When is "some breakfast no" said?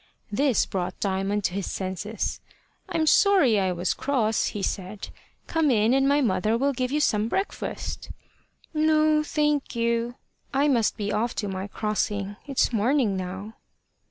6.99-9.21